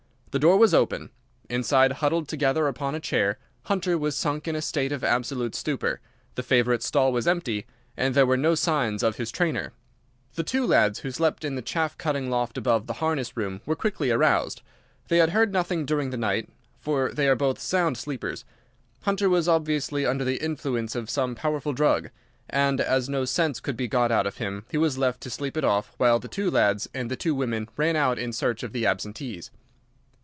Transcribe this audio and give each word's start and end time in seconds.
The 0.31 0.39
door 0.39 0.55
was 0.55 0.73
open; 0.73 1.09
inside, 1.49 1.91
huddled 1.91 2.29
together 2.29 2.69
upon 2.69 2.95
a 2.95 3.01
chair, 3.01 3.37
Hunter 3.63 3.97
was 3.97 4.15
sunk 4.15 4.47
in 4.47 4.55
a 4.55 4.61
state 4.61 4.93
of 4.93 5.03
absolute 5.03 5.55
stupor, 5.55 5.99
the 6.35 6.41
favourite's 6.41 6.85
stall 6.85 7.11
was 7.11 7.27
empty, 7.27 7.65
and 7.97 8.15
there 8.15 8.25
were 8.25 8.37
no 8.37 8.55
signs 8.55 9.03
of 9.03 9.17
his 9.17 9.29
trainer. 9.29 9.73
"The 10.35 10.43
two 10.45 10.65
lads 10.65 10.99
who 10.99 11.11
slept 11.11 11.43
in 11.43 11.55
the 11.55 11.61
chaff 11.61 11.97
cutting 11.97 12.29
loft 12.29 12.57
above 12.57 12.87
the 12.87 12.93
harness 13.03 13.35
room 13.35 13.59
were 13.65 13.75
quickly 13.75 14.09
aroused. 14.09 14.61
They 15.09 15.17
had 15.17 15.31
heard 15.31 15.51
nothing 15.51 15.85
during 15.85 16.11
the 16.11 16.15
night, 16.17 16.47
for 16.79 17.11
they 17.11 17.27
are 17.27 17.35
both 17.35 17.59
sound 17.59 17.97
sleepers. 17.97 18.45
Hunter 19.01 19.27
was 19.27 19.49
obviously 19.49 20.05
under 20.05 20.23
the 20.23 20.41
influence 20.41 20.95
of 20.95 21.09
some 21.09 21.35
powerful 21.35 21.73
drug, 21.73 22.09
and 22.49 22.79
as 22.79 23.09
no 23.09 23.25
sense 23.25 23.59
could 23.59 23.75
be 23.75 23.89
got 23.89 24.13
out 24.13 24.25
of 24.25 24.37
him, 24.37 24.63
he 24.71 24.77
was 24.77 24.97
left 24.97 25.19
to 25.23 25.29
sleep 25.29 25.57
it 25.57 25.65
off 25.65 25.93
while 25.97 26.19
the 26.19 26.29
two 26.29 26.49
lads 26.49 26.87
and 26.93 27.11
the 27.11 27.17
two 27.17 27.35
women 27.35 27.67
ran 27.75 27.97
out 27.97 28.17
in 28.17 28.31
search 28.31 28.63
of 28.63 28.71
the 28.71 28.85
absentees. 28.85 29.51